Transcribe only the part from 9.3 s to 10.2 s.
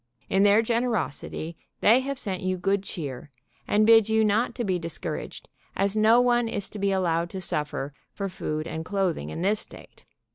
this state.